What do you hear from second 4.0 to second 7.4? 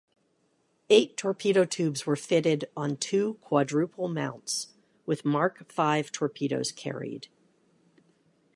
mounts, with Mark Five torpedoes carried.